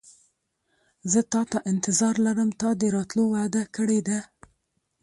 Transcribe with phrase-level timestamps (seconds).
[1.11, 4.19] زه تاته انتظار لرم تا د راتلو وعده کړې ده.